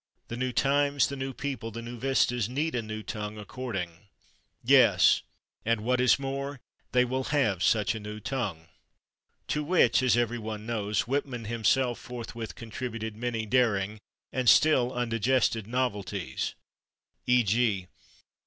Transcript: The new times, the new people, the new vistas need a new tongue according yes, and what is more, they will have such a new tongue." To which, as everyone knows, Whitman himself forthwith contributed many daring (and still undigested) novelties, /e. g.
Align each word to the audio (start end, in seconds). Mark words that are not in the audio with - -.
The 0.29 0.35
new 0.35 0.51
times, 0.51 1.05
the 1.05 1.15
new 1.15 1.31
people, 1.31 1.69
the 1.69 1.83
new 1.83 1.95
vistas 1.95 2.49
need 2.49 2.73
a 2.73 2.81
new 2.81 3.03
tongue 3.03 3.37
according 3.37 4.07
yes, 4.63 5.21
and 5.63 5.81
what 5.81 6.01
is 6.01 6.17
more, 6.17 6.59
they 6.91 7.05
will 7.05 7.25
have 7.25 7.61
such 7.61 7.93
a 7.93 7.99
new 7.99 8.19
tongue." 8.19 8.67
To 9.49 9.63
which, 9.63 10.01
as 10.01 10.17
everyone 10.17 10.65
knows, 10.65 11.01
Whitman 11.01 11.45
himself 11.45 11.99
forthwith 11.99 12.55
contributed 12.55 13.15
many 13.15 13.45
daring 13.45 13.99
(and 14.33 14.49
still 14.49 14.91
undigested) 14.91 15.67
novelties, 15.67 16.55
/e. 17.27 17.45
g. 17.45 17.87